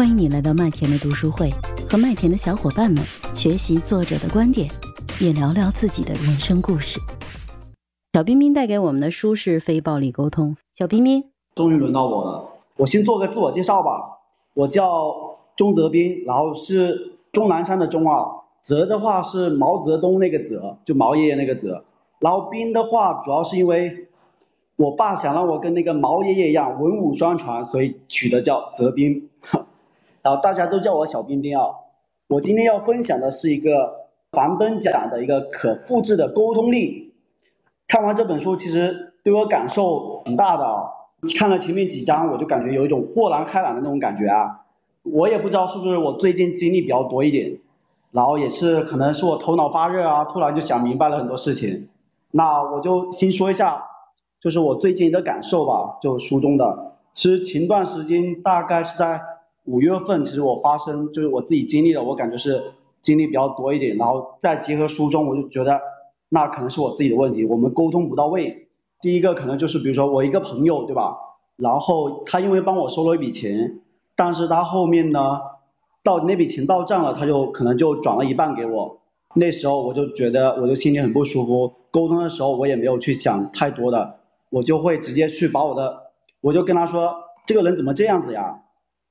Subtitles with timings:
[0.00, 1.50] 欢迎你来到麦田的读书会，
[1.86, 3.04] 和麦田的小伙伴们
[3.34, 4.66] 学习作者的观点，
[5.20, 6.98] 也聊聊自己的人生故事。
[8.14, 10.52] 小彬彬带给我们的书是《非暴力沟通》。
[10.72, 11.22] 小彬彬，
[11.54, 12.42] 终于轮到我了，
[12.78, 14.16] 我先做个自我介绍吧。
[14.54, 18.24] 我叫钟泽斌，然后是钟南山的钟啊，
[18.58, 21.84] 泽的话是毛泽东那个泽，就毛爷爷那个泽。
[22.20, 24.08] 然后斌的话，主要是因为
[24.76, 29.28] 我爸想让我跟那个毛爷爷一样文武双全，所以取的叫泽斌。
[30.22, 31.64] 然后大家都叫我小彬彬啊。
[32.28, 37.14] 我今天要分享的是一个樊登讲的一个可复制的沟通力。
[37.88, 40.84] 看完这本书，其实对我感受挺大的啊。
[41.36, 44.60] 看了前面几章，我就感觉有一种豁然开朗的那种感觉啊。
[45.02, 47.58] 我也不知道是不是我最近经历比较多一点，
[48.12, 51.88] 然后也是可能是我头脑发热啊，突然就想明白了很多事情。
[52.30, 53.82] 那我就先说一下，
[54.38, 56.92] 就是我最近的感受吧，就书中的。
[57.12, 59.20] 其实前段时间大概是在。
[59.64, 62.62] 五月份，其实我发生就是我自己经历的，我感觉是
[63.00, 65.78] 经历比较多一点，然后再结合书中，我就觉得
[66.30, 68.68] 那可能是我自己的问题，我们沟通不到位。
[69.00, 71.16] 第一个可能就是比如说我一个朋友，对吧？
[71.56, 73.80] 然后他因为帮我收了一笔钱，
[74.16, 75.38] 但是他后面呢，
[76.02, 78.98] 到那笔钱到账了，他就可能就转了一半给我。
[79.34, 84.18] 那时候我就觉得我就心里很不舒服，沟通的时候我也没有去想太多的，
[84.50, 87.14] 我就会直接去把我的，我就跟他说，
[87.46, 88.62] 这个人怎么这样子呀？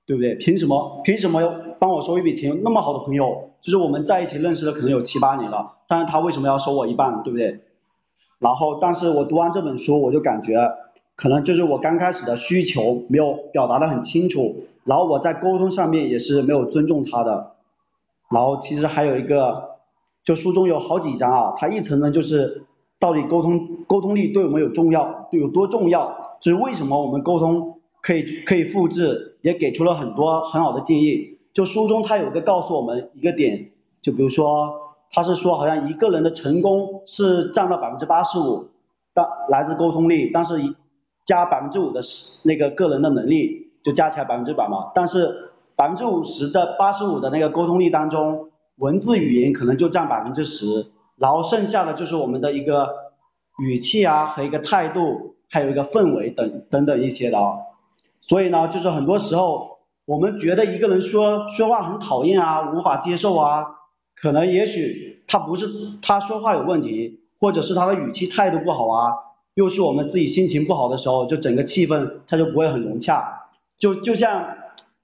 [0.09, 0.33] 对不对？
[0.38, 1.02] 凭什么？
[1.03, 2.59] 凭什么要帮我收一笔钱？
[2.63, 7.21] 那么好的朋友，就是我们在一起认识了可能有七八年了，但是他为什么要收我一半？
[7.21, 7.59] 对不对？
[8.39, 10.57] 然后，但是我读完这本书，我就感觉，
[11.15, 17.52] 可能就是我刚开始的需求没有表达的很清楚，然后我在沟通上面也是没有尊重他的。
[18.31, 19.75] 然后，其实还有一个，
[20.23, 22.63] 就书中有好几章啊，它一层层就是
[22.99, 26.35] 到底沟通沟通力对我们有重要，有多重要？
[26.41, 27.75] 就是为什么我们沟通？
[28.02, 31.38] 可以可以复制，也给出了很多很好的建议。
[31.54, 34.72] 就书中他有个告诉我们一个点，就比如说
[35.12, 38.70] 他是说，好像一个人的成功是占到百分之八十五，
[39.14, 40.55] 但来自沟通力，但是
[41.26, 41.99] 加百分之五的
[42.45, 44.92] 那个个人的能力，就加起来百分之百嘛。
[44.94, 52.88] 但是百分之五十的八十五的那个沟通力当中，文字语言可能就占百分之十，然后剩下的就是我们的一个
[53.64, 57.58] 语气啊和一个态度，还有一个氛围等等等一些的啊。
[58.21, 63.65] 所以呢，就是很多时候，我们觉得一个人说说话很讨厌啊，无法接受啊，
[64.15, 65.67] 可能也许他不是
[66.02, 69.11] 他说话有问题，或者是他的语气态度不好啊，
[69.55, 73.23] 又是我们自己心情不好的时候，就整个气氛他就不会很融洽。
[73.77, 74.45] 就就像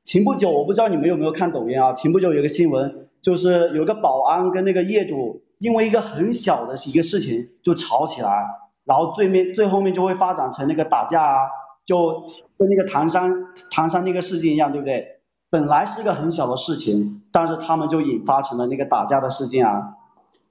[0.04, 1.94] 前不久，我不知道你们有没有看抖音啊？
[1.94, 8.46] 前不久有个新闻，就是有个保安跟那个业主因为一个很小的一个事情就吵起来，
[8.84, 11.38] 然后最面最后面就会发展成那个打架啊。
[11.86, 12.24] 就
[12.58, 13.32] 跟那个唐山
[13.70, 15.06] 唐山那个事件一样，对不对？
[15.52, 19.96] 本来是个很小的事情，但是他们就引发成了那个打架的事件啊。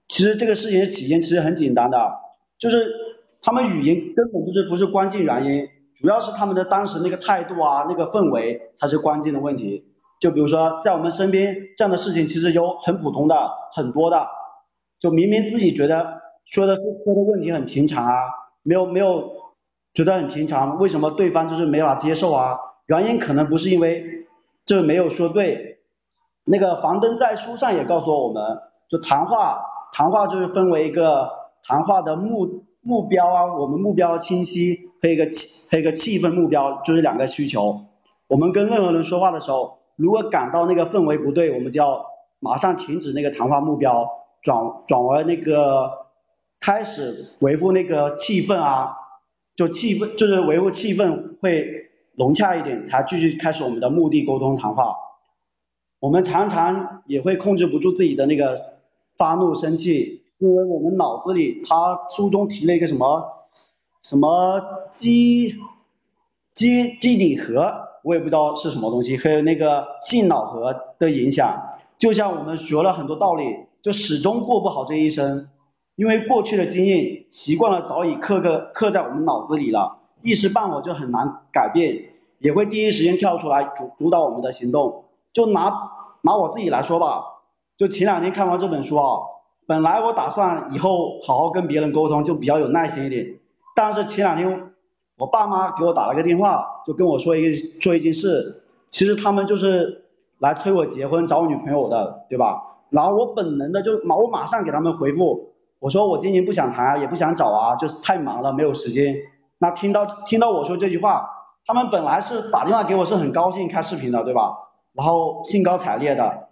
[0.09, 1.99] 其实这个事情的起因其实很简单的，
[2.59, 2.91] 就是
[3.43, 9.85] 他们语言根本就是不是关键原因，主要是他们的当时那个态度啊，那个氛围才是关键的问题。
[10.21, 14.27] 就比如说在我们身边这样的事情，其实有很普通的很多的，
[15.01, 16.07] 就明明自己觉得
[16.47, 18.23] 说的说的问题很平常啊，
[18.63, 19.44] 没有没有。
[19.95, 22.59] 觉得很平常，为什么对方就是没法接受啊？
[22.87, 24.05] 原因可能不是因为
[24.67, 25.79] 这没有说对。
[26.47, 28.45] 那个樊登在书上也告诉我们，
[28.87, 31.27] 就谈话，谈话就是分为一个
[31.63, 37.81] 谈话的目目标啊，我们目标清晰，和一个气和一个气氛目标，就是两个需求。
[38.27, 42.05] 我们跟任何人说话的时候，如果感到那个氛围不对，我们就要
[42.41, 44.07] 马上停止那个谈话目标，
[44.43, 45.89] 转转为那个
[46.61, 48.95] 开始维护那个气氛啊。
[49.55, 54.95] 就气氛，就是维护气氛会融洽一点，才继续开始我们的目的沟通谈话。
[56.01, 58.55] 我们常常也会控制不住自己的那个
[59.17, 63.23] 发怒生气，因为我们脑子里，他书中提了一个什么
[64.03, 64.61] 什么
[64.93, 65.55] 基
[66.53, 67.73] 基基底核，
[68.03, 71.59] 我也不知道是什么东西，还有那个性脑核的影响。
[71.97, 73.45] 就像我们学了很多道理，
[73.81, 75.49] 就始终过不好这一生。
[75.97, 81.97] 因为过去的经验习惯了，早已刻个刻在我们脑子里了，一时半会就很难改变，
[82.41, 85.05] 也会第一时间跳出来主主导我们的行动。
[85.33, 85.73] 就拿
[86.23, 87.23] 拿我自己来说吧，
[87.77, 89.19] 就前两天看完这本书啊，
[89.67, 93.27] 本来我打算以后好好跟别人沟通，就比较有耐心一点。
[93.77, 94.73] 但是前两天
[95.19, 100.05] 我爸妈给我打了个电话，就跟我说一个说一件事，其实他们就是
[100.39, 102.61] 来催我结婚找我女朋友的，对吧？
[102.91, 105.54] 然后我本能的就马我马上给他们回复。
[105.85, 109.15] 我说我今年不想谈啊，也不想找啊，就是太忙了，没有时间。
[109.59, 111.29] 那听到听到我说这句话，
[111.67, 114.57] 他们本来是打电话给我是很高兴开视频的，对吧？
[114.95, 116.49] 然后兴高采烈的，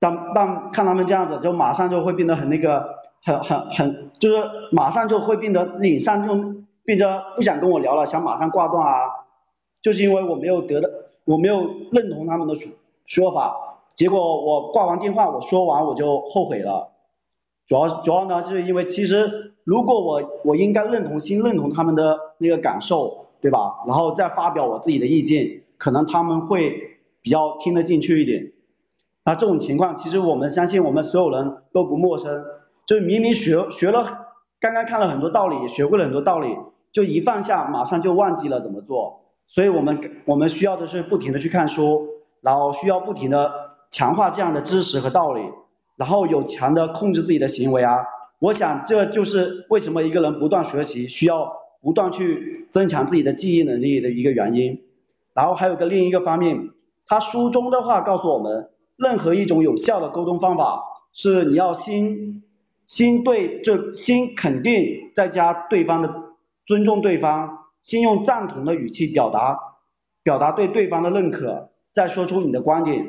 [0.00, 2.84] 但但看他们这样子，就马上就会变得很那个，
[3.22, 4.42] 很很很，就是
[4.72, 6.34] 马上就会变得脸上就
[6.84, 9.02] 变得不想跟我聊了，想马上挂断啊，
[9.80, 10.88] 就是因为我没有得到，
[11.26, 12.72] 我没有认同他们的说
[13.04, 13.54] 说法，
[13.94, 16.88] 结果我挂完电话，我说完我就后悔了，
[17.66, 23.82] 主要主要呢，就是因为其实如果我我应该认同先认同他们的那个感受，对吧？
[23.86, 26.88] 然后再发表我自己的意见，可能他们会。
[27.24, 28.50] 比较听得进去一点，
[29.24, 32.44] 那这种情况其实我们相信我们所有人都不陌生，
[32.84, 34.04] 就是明明学学了，
[34.58, 36.48] 刚刚看了很多道理，学会了很多道理，
[36.90, 42.08] 就一放下马上就忘记了怎么做，所以我们我们需要的是不停的去看书，
[42.40, 43.48] 然后需要不停的
[43.88, 45.42] 强化这样的知识和道理，
[46.02, 48.04] 然后有强的控制自己的行为啊，
[48.40, 51.48] 我想这就是为什么一个人不断学习需要
[51.80, 54.82] 不断去增强自己的记忆能力的一个原因，
[55.32, 56.68] 然后还有个另一个方面。
[57.06, 60.82] 他书中的话告诉我们，任何一种有效的沟通方法
[61.12, 62.42] 是你要先
[62.88, 64.84] 先对就先肯定，
[65.14, 66.12] 再加对方的
[66.66, 67.48] 尊重对方，
[67.80, 69.56] 先用赞同的语气表达
[70.24, 73.06] 表达对对方的认可，再说出你的观点。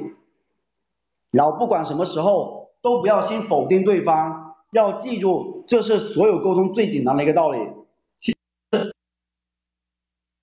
[1.32, 7.58] 然后不管什么时候都不要先否定对方，要记住这是所有沟通最简单的一个道理。
[8.16, 8.94] 其实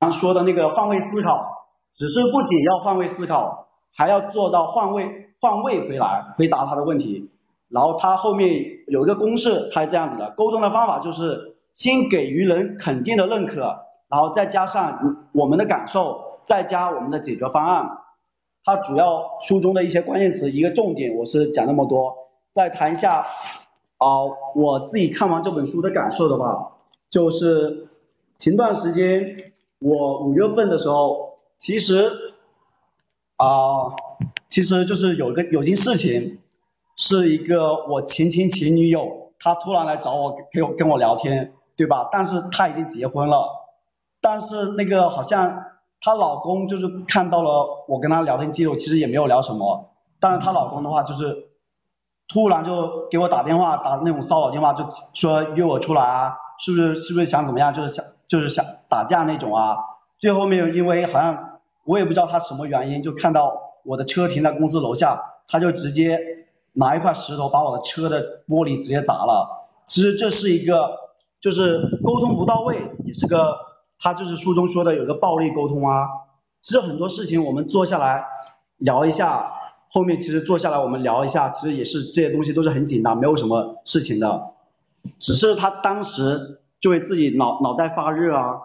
[0.01, 1.59] 刚说的那个换位思考。
[1.97, 7.29] 只是不仅要换位思考，还要做到换位换位回来回答他的问题。
[7.69, 13.79] 然后他后面有一个公式，他是这样子的：沟通的方法就是先给予人肯定的认可，
[14.09, 14.99] 然后再加上
[15.33, 17.87] 我们的感受，再加我们的解决方案。
[18.65, 22.17] 他主要书中的一些关键词，一个重点，我是讲那么多。
[22.53, 23.27] 再谈一下
[23.99, 24.07] 啊，
[24.55, 26.77] 我自己看完这本书的感受的话，
[27.09, 27.89] 就是
[28.39, 31.29] 前段时间我五月份的时候。
[31.63, 32.11] 其实，
[33.37, 33.93] 啊，
[34.49, 36.39] 其实就是有个有件事情，
[36.97, 42.09] 是一个我前前前女友，她突然来找我陪我跟我聊天，对吧？
[42.11, 43.47] 但是她已经结婚了，
[44.23, 45.63] 但是那个好像
[46.01, 51.50] 她老公就是看到了我跟她聊天记录，其实也没有聊什么，但是她老公的话就是
[52.33, 57.73] 突然就给我打电话，打那种骚扰电话，就说约我出来啊，是不是是不是想怎么样？
[57.75, 59.77] 就是想就是想打架那种啊。
[60.19, 61.47] 最后面因为好像。
[61.85, 63.53] 我也不知道他什么原因，就看到
[63.85, 66.17] 我的车停在公司楼下，他就直接
[66.75, 69.67] 拿一块石头把我的车的玻璃直接砸了。
[69.87, 70.89] 其实这是一个，
[71.41, 73.57] 就是沟通不到位，也是个
[73.99, 76.07] 他就是书中说的有个暴力沟通啊。
[76.61, 78.25] 其实很多事情我们坐下来
[78.77, 79.51] 聊一下，
[79.91, 84.53] 后面其实坐下来我们聊一下，其实也是这些东西都是很简单，没有什么事情的，
[85.19, 88.57] 只是他当时就会自己脑脑袋发热啊，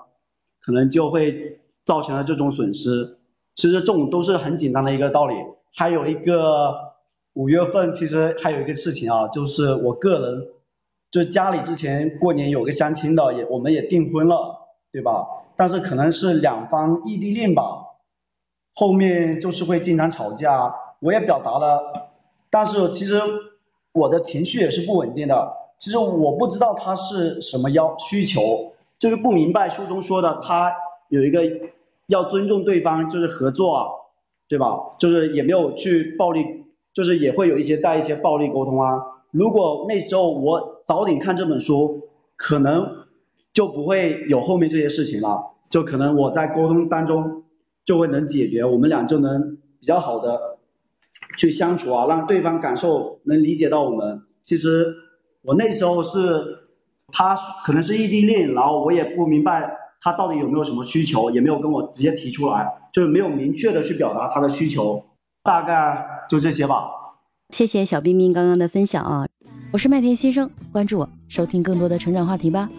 [0.62, 1.62] 可能就会。
[1.86, 3.19] 造成了这种损失，
[3.54, 5.36] 其实这种都是很简单的一个道理。
[5.75, 6.74] 还有一个
[7.33, 10.48] 五月份，其实还有一个事情啊，就是我个人，
[11.12, 14.36] 就家里之前过年有个相亲的，也我们也订婚了，
[14.92, 15.27] 对吧？
[15.56, 17.86] 但是可能是两方异地恋吧，
[18.74, 20.74] 后面就是会经常吵架。
[21.06, 22.10] 我也表达了，
[22.50, 23.22] 但是其实
[23.94, 25.54] 我的情绪也是不稳定的。
[25.78, 30.74] 其实我不知道他是什么要需求，就是不明白书中说的他
[31.10, 31.42] 有一个。
[32.07, 33.84] 要尊重对方，就是合作，
[34.48, 34.78] 对吧？
[35.00, 36.46] 就是也没有去暴力，
[36.94, 39.01] 就是也会有一些带一些暴力沟通啊。
[39.32, 42.00] 如果那时候我早点看这本书，
[42.36, 42.88] 可能
[43.51, 45.53] 就不会有后面这些事情了。
[45.68, 47.41] 就可能我在沟通当中
[47.84, 50.55] 就会能解决，我们俩就能比较好的
[51.38, 54.22] 去相处啊，让对方感受能理解到我们。
[54.42, 54.94] 其实
[55.42, 56.44] 我那时候是
[57.12, 59.70] 他可能是异地恋，然后我也不明白。
[60.01, 65.04] 他到底有没有什么需求，也没有跟我直接提出来，就是没有明确的去表达他的需求，
[65.44, 66.92] 大概就这些吧。
[67.50, 69.25] 谢谢小冰冰刚刚的分享啊，
[69.72, 72.70] 我是麦田先生，关注我，收听更多的成长话题吧。